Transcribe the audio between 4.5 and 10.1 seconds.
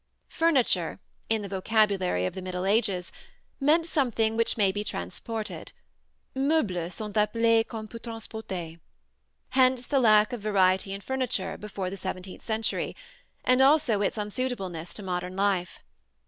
may be transported: "Meubles sont apelez qu'on peut transporter"; hence the